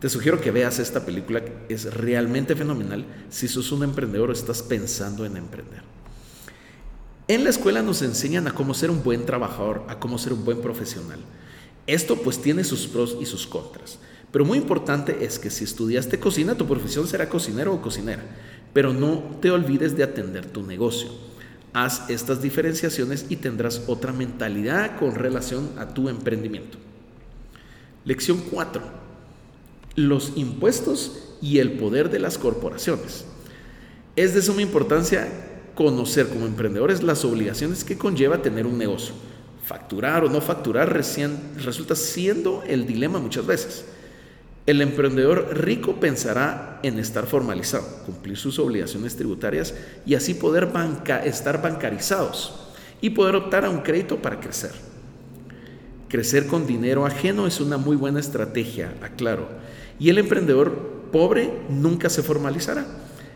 Te 0.00 0.10
sugiero 0.10 0.38
que 0.38 0.50
veas 0.50 0.78
esta 0.78 1.06
película, 1.06 1.42
es 1.70 1.94
realmente 1.94 2.54
fenomenal 2.54 3.06
si 3.30 3.48
sos 3.48 3.72
un 3.72 3.84
emprendedor 3.84 4.28
o 4.28 4.32
estás 4.34 4.62
pensando 4.62 5.24
en 5.24 5.38
emprender. 5.38 5.82
En 7.26 7.42
la 7.42 7.48
escuela 7.48 7.80
nos 7.80 8.02
enseñan 8.02 8.46
a 8.46 8.52
cómo 8.52 8.74
ser 8.74 8.90
un 8.90 9.02
buen 9.02 9.24
trabajador, 9.24 9.82
a 9.88 9.98
cómo 9.98 10.18
ser 10.18 10.34
un 10.34 10.44
buen 10.44 10.60
profesional. 10.60 11.20
Esto 11.86 12.16
pues 12.16 12.38
tiene 12.38 12.64
sus 12.64 12.86
pros 12.86 13.16
y 13.18 13.24
sus 13.24 13.46
contras. 13.46 13.98
Pero 14.30 14.44
muy 14.44 14.58
importante 14.58 15.24
es 15.24 15.38
que 15.38 15.48
si 15.48 15.64
estudiaste 15.64 16.20
cocina, 16.20 16.54
tu 16.54 16.66
profesión 16.66 17.06
será 17.06 17.30
cocinero 17.30 17.72
o 17.72 17.80
cocinera. 17.80 18.24
Pero 18.74 18.92
no 18.92 19.22
te 19.40 19.50
olvides 19.50 19.96
de 19.96 20.02
atender 20.02 20.44
tu 20.44 20.62
negocio. 20.62 21.08
Haz 21.74 22.08
estas 22.08 22.40
diferenciaciones 22.40 23.26
y 23.28 23.36
tendrás 23.36 23.82
otra 23.88 24.12
mentalidad 24.12 24.96
con 24.96 25.16
relación 25.16 25.70
a 25.76 25.88
tu 25.88 26.08
emprendimiento. 26.08 26.78
Lección 28.04 28.40
4. 28.48 28.80
Los 29.96 30.32
impuestos 30.36 31.34
y 31.42 31.58
el 31.58 31.72
poder 31.72 32.10
de 32.10 32.20
las 32.20 32.38
corporaciones. 32.38 33.24
Es 34.14 34.34
de 34.34 34.42
suma 34.42 34.62
importancia 34.62 35.28
conocer 35.74 36.28
como 36.28 36.46
emprendedores 36.46 37.02
las 37.02 37.24
obligaciones 37.24 37.82
que 37.82 37.98
conlleva 37.98 38.40
tener 38.40 38.66
un 38.66 38.78
negocio. 38.78 39.12
Facturar 39.64 40.24
o 40.24 40.30
no 40.30 40.40
facturar 40.40 40.92
recién, 40.92 41.54
resulta 41.56 41.96
siendo 41.96 42.62
el 42.68 42.86
dilema 42.86 43.18
muchas 43.18 43.46
veces. 43.46 43.84
El 44.66 44.80
emprendedor 44.80 45.58
rico 45.58 46.00
pensará 46.00 46.80
en 46.82 46.98
estar 46.98 47.26
formalizado, 47.26 47.84
cumplir 48.06 48.36
sus 48.36 48.58
obligaciones 48.58 49.16
tributarias 49.16 49.74
y 50.06 50.14
así 50.14 50.34
poder 50.34 50.68
estar 51.24 51.60
bancarizados 51.60 52.70
y 53.00 53.10
poder 53.10 53.36
optar 53.36 53.64
a 53.64 53.70
un 53.70 53.80
crédito 53.80 54.22
para 54.22 54.40
crecer. 54.40 54.72
Crecer 56.08 56.46
con 56.46 56.66
dinero 56.66 57.04
ajeno 57.04 57.46
es 57.46 57.60
una 57.60 57.76
muy 57.76 57.96
buena 57.96 58.20
estrategia, 58.20 58.94
aclaro, 59.02 59.48
y 59.98 60.08
el 60.08 60.18
emprendedor 60.18 61.10
pobre 61.12 61.52
nunca 61.68 62.08
se 62.08 62.22
formalizará 62.22 62.86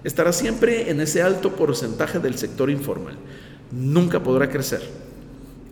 estará 0.05 0.33
siempre 0.33 0.91
en 0.91 1.01
ese 1.01 1.23
alto 1.23 1.55
porcentaje 1.57 2.19
del 2.19 2.39
sector 2.39 2.71
informal. 2.71 3.17
Nunca 3.71 4.23
podrá 4.23 4.49
crecer. 4.49 4.83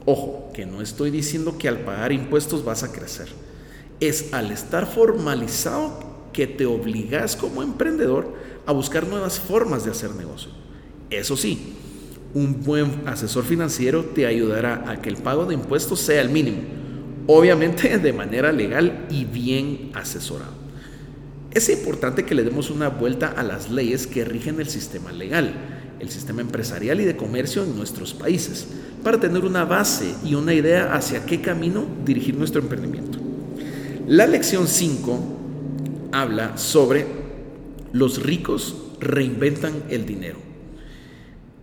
Ojo, 0.05 0.51
que 0.53 0.67
no 0.67 0.83
estoy 0.83 1.11
diciendo 1.11 1.59
que 1.59 1.69
al 1.69 1.81
pagar 1.81 2.13
impuestos 2.13 2.65
vas 2.65 2.83
a 2.83 2.93
crecer. 2.93 3.29
Es 4.01 4.33
al 4.33 4.51
estar 4.51 4.87
formalizado 4.87 6.07
que 6.33 6.47
te 6.47 6.67
obligas 6.67 7.35
como 7.35 7.63
emprendedor 7.63 8.35
a 8.67 8.73
buscar 8.73 9.07
nuevas 9.07 9.41
formas 9.41 9.85
de 9.85 9.93
hacer 9.93 10.15
negocio. 10.15 10.51
Eso 11.09 11.37
sí, 11.37 11.75
un 12.35 12.63
buen 12.63 13.03
asesor 13.07 13.45
financiero 13.45 14.05
te 14.05 14.27
ayudará 14.27 14.91
a 14.91 15.01
que 15.01 15.09
el 15.09 15.17
pago 15.17 15.47
de 15.47 15.55
impuestos 15.55 16.01
sea 16.01 16.21
el 16.21 16.29
mínimo, 16.29 16.59
obviamente 17.27 17.99
de 17.99 18.13
manera 18.13 18.53
legal 18.53 19.07
y 19.09 19.25
bien 19.25 19.91
asesorado. 19.95 20.53
Es 21.53 21.71
importante 21.71 22.27
que 22.27 22.35
le 22.35 22.45
demos 22.45 22.69
una 22.69 22.89
vuelta 22.89 23.29
a 23.29 23.43
las 23.43 23.71
leyes 23.71 24.07
que 24.07 24.27
rigen 24.27 24.61
el 24.61 24.69
sistema 24.69 25.13
legal, 25.13 25.55
el 26.01 26.11
sistema 26.11 26.43
empresarial 26.43 27.01
y 27.01 27.07
de 27.07 27.17
comercio 27.17 27.63
en 27.63 27.75
nuestros 27.75 28.13
países, 28.13 28.67
para 29.03 29.19
tener 29.19 29.43
una 29.43 29.65
base 29.65 30.15
y 30.23 30.35
una 30.35 30.53
idea 30.53 30.93
hacia 30.93 31.25
qué 31.25 31.41
camino 31.41 31.87
dirigir 32.05 32.37
nuestro 32.37 32.61
emprendimiento. 32.61 33.26
La 34.07 34.29
lección 34.29 34.69
5 34.69 35.19
habla 36.13 36.57
sobre 36.59 37.07
los 37.93 38.23
ricos 38.23 38.77
reinventan 39.01 39.83
el 39.89 40.07
dinero. 40.07 40.39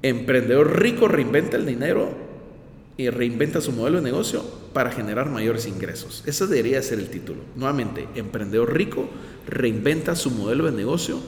Emprendedor 0.02 0.82
rico 0.82 1.08
reinventa 1.08 1.56
el 1.56 1.66
dinero 1.66 2.10
y 2.98 3.10
reinventa 3.10 3.62
su 3.62 3.72
modelo 3.72 4.00
de 4.00 4.04
negocio 4.04 4.44
para 4.74 4.92
generar 4.92 5.30
mayores 5.30 5.68
ingresos. 5.68 6.22
Ese 6.26 6.46
debería 6.48 6.82
ser 6.82 7.00
el 7.00 7.08
título. 7.08 7.40
Nuevamente, 7.56 8.10
emprendedor 8.16 8.74
rico 8.74 9.08
reinventa 9.48 10.14
su 10.18 10.30
modelo 10.30 10.66
de 10.66 10.74
negocio 10.74 11.20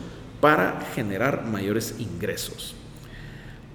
para 0.41 0.81
generar 0.95 1.45
mayores 1.45 1.95
ingresos. 1.98 2.75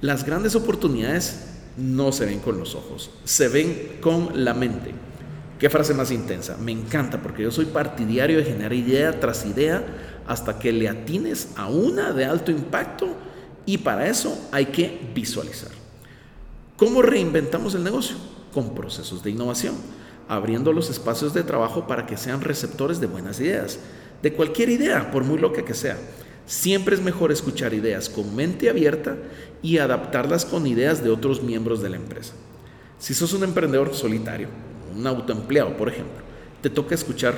Las 0.03 0.27
grandes 0.27 0.55
oportunidades 0.57 1.47
no 1.79 2.13
se 2.13 2.27
ven 2.27 2.41
con 2.41 2.59
los 2.59 2.75
ojos, 2.75 3.11
se 3.25 3.49
ven 3.49 3.93
con 4.03 4.45
la 4.45 4.53
mente. 4.53 4.93
Qué 5.61 5.69
frase 5.69 5.93
más 5.93 6.11
intensa. 6.11 6.57
Me 6.57 6.73
encanta 6.73 7.21
porque 7.21 7.43
yo 7.43 7.51
soy 7.51 7.67
partidario 7.67 8.39
de 8.39 8.45
generar 8.45 8.73
idea 8.73 9.21
tras 9.21 9.45
idea 9.45 9.85
hasta 10.27 10.59
que 10.59 10.73
le 10.73 10.89
atines 10.89 11.49
a 11.55 11.69
una 11.69 12.13
de 12.13 12.25
alto 12.25 12.51
impacto 12.51 13.15
y 13.67 13.77
para 13.77 14.09
eso 14.09 14.49
hay 14.53 14.67
que 14.67 14.99
visualizar. 15.15 15.71
¿Cómo 16.79 17.03
reinventamos 17.03 17.75
el 17.75 17.85
negocio? 17.85 18.17
Con 18.55 18.75
procesos 18.75 19.23
de 19.23 19.33
innovación, 19.33 19.75
abriendo 20.29 20.73
los 20.73 20.89
espacios 20.89 21.35
de 21.35 21.43
trabajo 21.43 21.87
para 21.87 22.07
que 22.07 22.17
sean 22.17 22.41
receptores 22.41 22.99
de 22.99 23.07
buenas 23.07 23.39
ideas, 23.39 23.79
de 24.23 24.33
cualquier 24.33 24.71
idea, 24.71 25.11
por 25.11 25.25
muy 25.25 25.39
loca 25.39 25.63
que 25.63 25.75
sea. 25.75 25.99
Siempre 26.47 26.95
es 26.95 27.03
mejor 27.03 27.33
escuchar 27.33 27.75
ideas 27.75 28.09
con 28.09 28.35
mente 28.35 28.71
abierta 28.71 29.19
y 29.63 29.77
adaptarlas 29.77 30.47
con 30.47 30.67
ideas 30.67 31.05
de 31.05 31.11
otros 31.11 31.43
miembros 31.43 31.83
de 31.83 31.91
la 31.91 31.97
empresa. 31.97 32.33
Si 32.99 33.13
sos 33.13 33.35
un 33.35 33.45
emprendedor 33.45 33.95
solitario, 33.95 34.49
un 34.97 35.07
autoempleado, 35.07 35.77
por 35.77 35.89
ejemplo, 35.89 36.23
te 36.63 36.71
toca 36.71 36.95
escuchar 36.95 37.35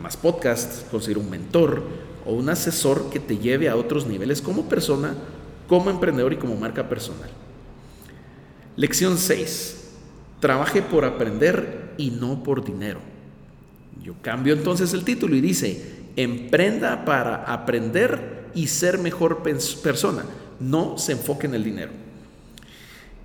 más 0.00 0.16
podcasts, 0.16 0.84
conseguir 0.90 1.18
un 1.18 1.30
mentor 1.30 1.82
o 2.24 2.32
un 2.32 2.48
asesor 2.48 3.10
que 3.10 3.20
te 3.20 3.38
lleve 3.38 3.68
a 3.68 3.76
otros 3.76 4.06
niveles 4.06 4.40
como 4.40 4.68
persona, 4.68 5.14
como 5.68 5.90
emprendedor 5.90 6.32
y 6.32 6.36
como 6.36 6.56
marca 6.56 6.88
personal. 6.88 7.30
Lección 8.76 9.18
6. 9.18 9.90
Trabaje 10.40 10.82
por 10.82 11.04
aprender 11.04 11.94
y 11.98 12.10
no 12.10 12.42
por 12.42 12.64
dinero. 12.64 13.00
Yo 14.02 14.14
cambio 14.22 14.54
entonces 14.54 14.92
el 14.94 15.04
título 15.04 15.36
y 15.36 15.40
dice, 15.40 15.92
emprenda 16.16 17.04
para 17.04 17.44
aprender 17.44 18.50
y 18.54 18.66
ser 18.66 18.98
mejor 18.98 19.42
persona. 19.42 20.24
No 20.58 20.98
se 20.98 21.12
enfoque 21.12 21.46
en 21.46 21.54
el 21.54 21.64
dinero. 21.64 21.92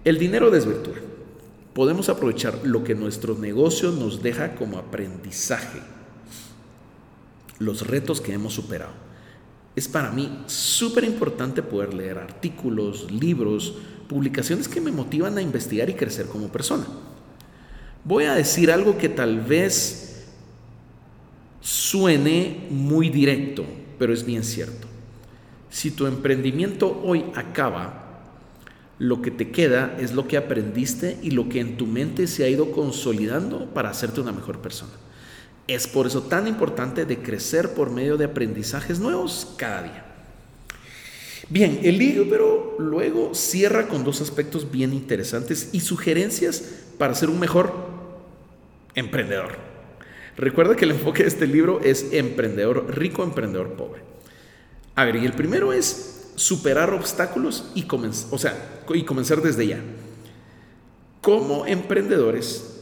El 0.03 0.17
dinero 0.17 0.51
desvirtúa. 0.51 0.95
Podemos 1.77 2.09
aprovechar 2.09 2.61
lo 2.63 2.83
que 2.83 2.95
nuestro 2.95 3.37
negocio 3.37 3.91
nos 3.91 4.23
deja 4.23 4.55
como 4.55 4.79
aprendizaje, 4.79 5.79
los 7.59 7.85
retos 7.85 8.19
que 8.19 8.33
hemos 8.33 8.55
superado. 8.55 8.93
Es 9.75 9.87
para 9.87 10.09
mí 10.09 10.43
súper 10.47 11.03
importante 11.03 11.61
poder 11.61 11.93
leer 11.93 12.17
artículos, 12.17 13.11
libros, 13.11 13.75
publicaciones 14.09 14.67
que 14.67 14.81
me 14.81 14.91
motivan 14.91 15.37
a 15.37 15.41
investigar 15.43 15.87
y 15.87 15.93
crecer 15.93 16.25
como 16.25 16.47
persona. 16.47 16.87
Voy 18.03 18.23
a 18.23 18.33
decir 18.33 18.71
algo 18.71 18.97
que 18.97 19.09
tal 19.09 19.41
vez 19.41 20.25
suene 21.61 22.65
muy 22.71 23.11
directo, 23.11 23.63
pero 23.99 24.13
es 24.13 24.25
bien 24.25 24.43
cierto. 24.43 24.87
Si 25.69 25.91
tu 25.91 26.07
emprendimiento 26.07 27.03
hoy 27.05 27.25
acaba, 27.35 28.06
lo 28.99 29.21
que 29.21 29.31
te 29.31 29.51
queda 29.51 29.95
es 29.99 30.13
lo 30.13 30.27
que 30.27 30.37
aprendiste 30.37 31.17
y 31.21 31.31
lo 31.31 31.49
que 31.49 31.59
en 31.59 31.77
tu 31.77 31.85
mente 31.85 32.27
se 32.27 32.43
ha 32.43 32.49
ido 32.49 32.71
consolidando 32.71 33.73
para 33.73 33.89
hacerte 33.89 34.21
una 34.21 34.31
mejor 34.31 34.59
persona. 34.59 34.93
Es 35.67 35.87
por 35.87 36.07
eso 36.07 36.23
tan 36.23 36.47
importante 36.47 37.05
de 37.05 37.19
crecer 37.19 37.73
por 37.73 37.91
medio 37.91 38.17
de 38.17 38.25
aprendizajes 38.25 38.99
nuevos 38.99 39.53
cada 39.57 39.83
día. 39.83 40.05
Bien, 41.49 41.79
el 41.83 41.97
libro 41.97 42.75
luego 42.79 43.33
cierra 43.33 43.87
con 43.87 44.03
dos 44.03 44.21
aspectos 44.21 44.69
bien 44.71 44.93
interesantes 44.93 45.69
y 45.71 45.79
sugerencias 45.79 46.63
para 46.97 47.15
ser 47.15 47.29
un 47.29 47.39
mejor 47.39 47.71
emprendedor. 48.95 49.57
Recuerda 50.35 50.75
que 50.75 50.85
el 50.85 50.91
enfoque 50.91 51.23
de 51.23 51.29
este 51.29 51.47
libro 51.47 51.79
es 51.81 52.11
emprendedor 52.11 52.97
rico, 52.97 53.23
emprendedor 53.23 53.73
pobre. 53.73 54.01
A 54.95 55.05
ver, 55.05 55.17
y 55.17 55.25
el 55.25 55.33
primero 55.33 55.73
es 55.73 56.16
superar 56.37 56.93
obstáculos 56.93 57.65
y, 57.73 57.85
o 58.31 58.37
sea, 58.37 58.83
y 58.93 59.03
comenzar 59.03 59.41
desde 59.41 59.67
ya. 59.67 59.81
Como 61.21 61.65
emprendedores 61.65 62.79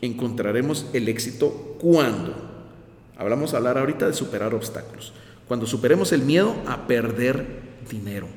encontraremos 0.00 0.86
el 0.92 1.08
éxito 1.08 1.76
cuando, 1.80 2.34
hablamos 3.18 3.52
a 3.52 3.56
hablar 3.58 3.76
ahorita 3.76 4.06
de 4.06 4.14
superar 4.14 4.54
obstáculos, 4.54 5.12
cuando 5.48 5.66
superemos 5.66 6.12
el 6.12 6.22
miedo 6.22 6.54
a 6.66 6.86
perder 6.86 7.60
dinero. 7.90 8.28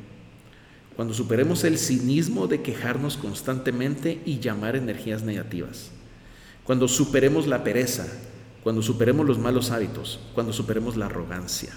Cuando 0.95 1.13
superemos 1.13 1.63
el 1.63 1.77
cinismo 1.77 2.47
de 2.47 2.61
quejarnos 2.61 3.17
constantemente 3.17 4.21
y 4.25 4.39
llamar 4.39 4.75
energías 4.75 5.23
negativas. 5.23 5.91
Cuando 6.63 6.87
superemos 6.87 7.47
la 7.47 7.63
pereza, 7.63 8.07
cuando 8.63 8.81
superemos 8.81 9.27
los 9.27 9.37
malos 9.37 9.69
hábitos, 9.71 10.19
cuando 10.33 10.53
superemos 10.53 10.95
la 10.95 11.05
arrogancia. 11.05 11.73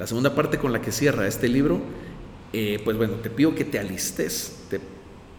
La 0.00 0.06
segunda 0.06 0.34
parte 0.34 0.56
con 0.56 0.72
la 0.72 0.80
que 0.80 0.92
cierra 0.92 1.28
este 1.28 1.46
libro, 1.46 1.78
eh, 2.54 2.80
pues 2.82 2.96
bueno, 2.96 3.16
te 3.16 3.28
pido 3.28 3.54
que 3.54 3.66
te 3.66 3.78
alistes, 3.78 4.62
te 4.70 4.80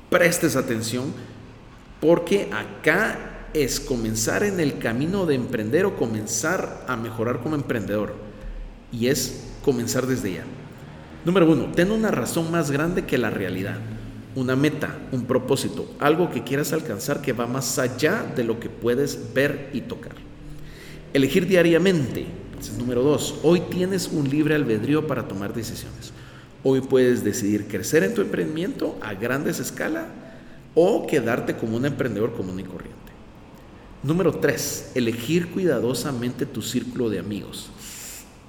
prestes 0.08 0.56
atención, 0.56 1.12
porque 2.00 2.48
acá 2.54 3.48
es 3.56 3.80
comenzar 3.80 4.44
en 4.44 4.60
el 4.60 4.78
camino 4.78 5.26
de 5.26 5.34
emprender 5.34 5.88
o 5.88 5.96
comenzar 5.96 6.86
a 6.88 6.96
mejorar 6.96 7.40
como 7.40 7.56
emprendedor. 7.56 8.14
Y 8.92 9.08
es 9.08 9.48
comenzar 9.66 10.06
desde 10.06 10.34
ya. 10.34 10.44
Número 11.26 11.52
uno, 11.52 11.72
ten 11.72 11.90
una 11.90 12.12
razón 12.12 12.52
más 12.52 12.70
grande 12.70 13.08
que 13.08 13.18
la 13.18 13.32
realidad. 13.32 13.80
Una 14.36 14.56
meta, 14.56 14.96
un 15.12 15.26
propósito, 15.26 15.92
algo 15.98 16.30
que 16.30 16.44
quieras 16.44 16.72
alcanzar 16.72 17.24
que 17.24 17.34
va 17.34 17.48
más 17.48 17.80
allá 17.80 18.32
de 18.36 18.44
lo 18.44 18.60
que 18.60 18.70
puedes 18.70 19.34
ver 19.34 19.72
y 19.74 19.82
tocar. 19.82 20.14
Elegir 21.14 21.48
diariamente. 21.48 22.41
Número 22.70 23.02
dos, 23.02 23.36
hoy 23.44 23.62
tienes 23.62 24.08
un 24.08 24.30
libre 24.30 24.56
albedrío 24.56 25.08
para 25.08 25.28
tomar 25.28 25.54
decisiones. 25.54 26.12
Hoy 26.64 26.82
puedes 26.82 27.24
decidir 27.24 27.68
crecer 27.68 28.04
en 28.04 28.14
tu 28.14 28.22
emprendimiento 28.22 28.98
a 29.02 29.14
grandes 29.16 29.60
escala 29.60 30.08
o 30.76 31.08
quedarte 31.08 31.56
como 31.56 31.78
un 31.78 31.86
emprendedor 31.86 32.34
común 32.34 32.60
y 32.60 32.64
corriente. 32.64 33.00
Número 34.04 34.34
3. 34.36 34.92
Elegir 34.96 35.50
cuidadosamente 35.50 36.46
tu 36.46 36.62
círculo 36.62 37.10
de 37.10 37.20
amigos. 37.20 37.70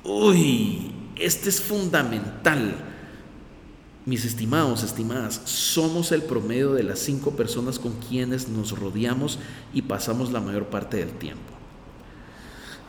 Uy, 0.05 0.93
este 1.17 1.49
es 1.49 1.61
fundamental. 1.61 2.75
Mis 4.05 4.25
estimados, 4.25 4.83
estimadas, 4.83 5.41
somos 5.45 6.11
el 6.11 6.23
promedio 6.23 6.73
de 6.73 6.83
las 6.83 6.99
cinco 6.99 7.31
personas 7.33 7.79
con 7.79 7.93
quienes 7.93 8.49
nos 8.49 8.79
rodeamos 8.79 9.39
y 9.73 9.83
pasamos 9.83 10.33
la 10.33 10.41
mayor 10.41 10.67
parte 10.67 10.97
del 10.97 11.11
tiempo. 11.11 11.62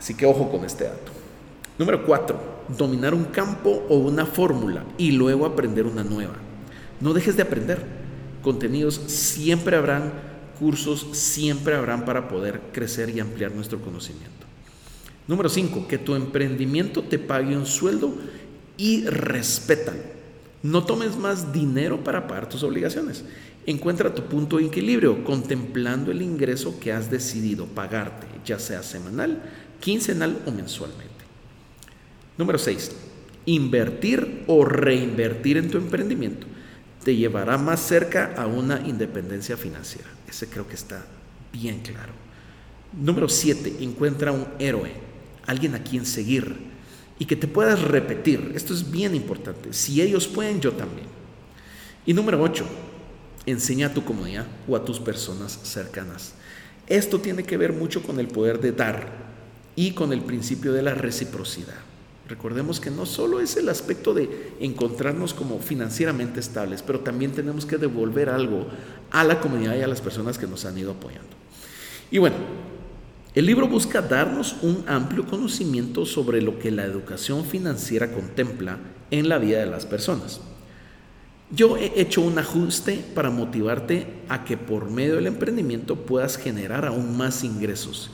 Así 0.03 0.15
que 0.15 0.25
ojo 0.25 0.51
con 0.51 0.65
este 0.65 0.83
dato. 0.83 1.13
Número 1.79 2.05
4. 2.05 2.37
Dominar 2.77 3.13
un 3.13 3.23
campo 3.23 3.85
o 3.87 3.95
una 3.95 4.25
fórmula 4.25 4.83
y 4.97 5.13
luego 5.13 5.45
aprender 5.45 5.85
una 5.85 6.03
nueva. 6.03 6.33
No 6.99 7.13
dejes 7.13 7.37
de 7.37 7.43
aprender 7.43 7.85
contenidos 8.41 8.95
siempre 9.07 9.77
habrán, 9.77 10.11
cursos 10.59 11.07
siempre 11.13 11.75
habrán 11.75 12.03
para 12.03 12.27
poder 12.27 12.59
crecer 12.73 13.11
y 13.11 13.21
ampliar 13.21 13.53
nuestro 13.53 13.79
conocimiento. 13.79 14.45
Número 15.25 15.47
5, 15.47 15.87
que 15.87 15.97
tu 15.97 16.15
emprendimiento 16.15 17.03
te 17.03 17.17
pague 17.17 17.55
un 17.55 17.65
sueldo 17.65 18.13
y 18.75 19.05
respétalo. 19.05 20.01
No 20.63 20.83
tomes 20.83 21.15
más 21.15 21.53
dinero 21.53 22.03
para 22.03 22.27
pagar 22.27 22.49
tus 22.49 22.63
obligaciones. 22.63 23.23
Encuentra 23.65 24.13
tu 24.13 24.23
punto 24.23 24.57
de 24.57 24.65
equilibrio 24.65 25.23
contemplando 25.23 26.11
el 26.11 26.21
ingreso 26.21 26.77
que 26.81 26.91
has 26.91 27.09
decidido 27.09 27.67
pagarte, 27.67 28.27
ya 28.43 28.59
sea 28.59 28.83
semanal, 28.83 29.41
quincenal 29.83 30.41
o 30.45 30.51
mensualmente. 30.51 31.11
Número 32.37 32.57
6. 32.57 32.91
Invertir 33.45 34.45
o 34.47 34.63
reinvertir 34.63 35.57
en 35.57 35.69
tu 35.69 35.77
emprendimiento 35.77 36.47
te 37.03 37.17
llevará 37.17 37.57
más 37.57 37.81
cerca 37.81 38.33
a 38.37 38.47
una 38.47 38.79
independencia 38.87 39.57
financiera. 39.57 40.07
Ese 40.25 40.47
creo 40.47 40.65
que 40.65 40.75
está 40.75 41.05
bien 41.51 41.81
claro. 41.81 42.13
Número 42.93 43.27
7. 43.27 43.83
Encuentra 43.83 44.31
un 44.31 44.47
héroe, 44.57 44.93
alguien 45.45 45.75
a 45.75 45.83
quien 45.83 46.05
seguir 46.05 46.55
y 47.19 47.25
que 47.25 47.35
te 47.35 47.49
puedas 47.49 47.81
repetir. 47.81 48.53
Esto 48.55 48.73
es 48.73 48.89
bien 48.89 49.13
importante. 49.13 49.73
Si 49.73 50.01
ellos 50.01 50.27
pueden, 50.27 50.61
yo 50.61 50.71
también. 50.71 51.07
Y 52.05 52.13
número 52.13 52.41
8. 52.41 52.65
Enseña 53.45 53.87
a 53.87 53.93
tu 53.93 54.05
comunidad 54.05 54.47
o 54.65 54.77
a 54.77 54.85
tus 54.85 55.01
personas 55.01 55.59
cercanas. 55.63 56.35
Esto 56.87 57.19
tiene 57.19 57.43
que 57.43 57.57
ver 57.57 57.73
mucho 57.73 58.01
con 58.01 58.21
el 58.21 58.29
poder 58.29 58.61
de 58.61 58.71
dar 58.71 59.22
y 59.75 59.91
con 59.91 60.13
el 60.13 60.21
principio 60.21 60.73
de 60.73 60.81
la 60.81 60.93
reciprocidad. 60.93 61.75
Recordemos 62.27 62.79
que 62.79 62.89
no 62.89 63.05
solo 63.05 63.41
es 63.41 63.57
el 63.57 63.67
aspecto 63.67 64.13
de 64.13 64.53
encontrarnos 64.59 65.33
como 65.33 65.59
financieramente 65.59 66.39
estables, 66.39 66.81
pero 66.81 67.01
también 67.01 67.33
tenemos 67.33 67.65
que 67.65 67.77
devolver 67.77 68.29
algo 68.29 68.67
a 69.11 69.23
la 69.23 69.41
comunidad 69.41 69.75
y 69.75 69.81
a 69.81 69.87
las 69.87 70.01
personas 70.01 70.37
que 70.37 70.47
nos 70.47 70.63
han 70.65 70.77
ido 70.77 70.91
apoyando. 70.91 71.29
Y 72.09 72.19
bueno, 72.19 72.37
el 73.35 73.45
libro 73.45 73.67
busca 73.67 74.01
darnos 74.01 74.55
un 74.61 74.85
amplio 74.87 75.25
conocimiento 75.25 76.05
sobre 76.05 76.41
lo 76.41 76.59
que 76.59 76.71
la 76.71 76.85
educación 76.85 77.45
financiera 77.45 78.11
contempla 78.11 78.77
en 79.11 79.27
la 79.27 79.37
vida 79.37 79.59
de 79.59 79.65
las 79.65 79.85
personas. 79.85 80.39
Yo 81.51 81.77
he 81.77 81.99
hecho 81.99 82.21
un 82.21 82.39
ajuste 82.39 83.03
para 83.13 83.29
motivarte 83.29 84.07
a 84.29 84.45
que 84.45 84.55
por 84.55 84.89
medio 84.89 85.15
del 85.15 85.27
emprendimiento 85.27 85.97
puedas 85.97 86.37
generar 86.37 86.85
aún 86.85 87.17
más 87.17 87.43
ingresos 87.43 88.11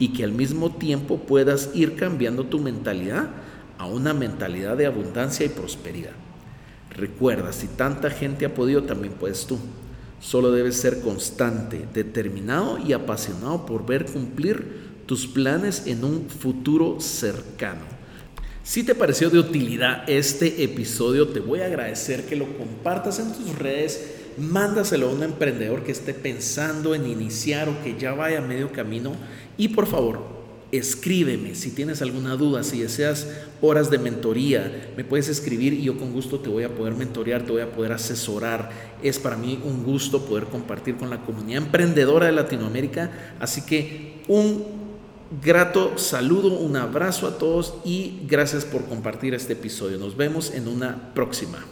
y 0.00 0.08
que 0.08 0.24
al 0.24 0.32
mismo 0.32 0.74
tiempo 0.74 1.18
puedas 1.18 1.70
ir 1.74 1.94
cambiando 1.94 2.46
tu 2.46 2.58
mentalidad 2.58 3.28
a 3.78 3.86
una 3.86 4.12
mentalidad 4.12 4.76
de 4.76 4.86
abundancia 4.86 5.46
y 5.46 5.50
prosperidad. 5.50 6.12
Recuerda, 6.90 7.52
si 7.52 7.68
tanta 7.68 8.10
gente 8.10 8.44
ha 8.46 8.54
podido, 8.54 8.82
también 8.82 9.14
puedes 9.14 9.46
tú. 9.46 9.58
Solo 10.20 10.50
debes 10.50 10.76
ser 10.76 11.00
constante, 11.00 11.86
determinado 11.94 12.78
y 12.78 12.92
apasionado 12.92 13.64
por 13.64 13.86
ver 13.86 14.06
cumplir 14.06 14.90
tus 15.06 15.26
planes 15.26 15.86
en 15.86 16.04
un 16.04 16.28
futuro 16.28 17.00
cercano. 17.00 18.00
Si 18.62 18.84
te 18.84 18.94
pareció 18.94 19.30
de 19.30 19.38
utilidad 19.38 20.08
este 20.08 20.62
episodio, 20.62 21.28
te 21.28 21.40
voy 21.40 21.60
a 21.60 21.66
agradecer 21.66 22.26
que 22.26 22.36
lo 22.36 22.56
compartas 22.56 23.18
en 23.18 23.32
tus 23.32 23.58
redes, 23.58 24.19
mándaselo 24.38 25.08
a 25.08 25.12
un 25.12 25.22
emprendedor 25.22 25.82
que 25.82 25.92
esté 25.92 26.14
pensando 26.14 26.94
en 26.94 27.06
iniciar 27.06 27.68
o 27.68 27.82
que 27.82 27.96
ya 27.98 28.12
vaya 28.12 28.38
a 28.38 28.42
medio 28.42 28.72
camino 28.72 29.12
y 29.56 29.68
por 29.68 29.86
favor, 29.86 30.40
escríbeme 30.72 31.54
si 31.54 31.70
tienes 31.70 32.00
alguna 32.02 32.36
duda, 32.36 32.62
si 32.62 32.80
deseas 32.80 33.26
horas 33.60 33.90
de 33.90 33.98
mentoría, 33.98 34.92
me 34.96 35.04
puedes 35.04 35.28
escribir 35.28 35.72
y 35.72 35.82
yo 35.82 35.98
con 35.98 36.12
gusto 36.12 36.40
te 36.40 36.48
voy 36.48 36.64
a 36.64 36.74
poder 36.74 36.94
mentorear, 36.94 37.42
te 37.42 37.52
voy 37.52 37.62
a 37.62 37.72
poder 37.72 37.92
asesorar. 37.92 38.70
Es 39.02 39.18
para 39.18 39.36
mí 39.36 39.60
un 39.64 39.82
gusto 39.82 40.24
poder 40.24 40.44
compartir 40.44 40.96
con 40.96 41.10
la 41.10 41.22
comunidad 41.22 41.62
emprendedora 41.62 42.26
de 42.26 42.32
Latinoamérica. 42.32 43.10
Así 43.40 43.62
que 43.62 44.22
un 44.28 44.64
grato 45.42 45.98
saludo, 45.98 46.58
un 46.58 46.76
abrazo 46.76 47.26
a 47.26 47.38
todos 47.38 47.74
y 47.84 48.20
gracias 48.26 48.64
por 48.64 48.84
compartir 48.86 49.34
este 49.34 49.54
episodio. 49.54 49.98
Nos 49.98 50.16
vemos 50.16 50.52
en 50.52 50.68
una 50.68 51.12
próxima. 51.14 51.64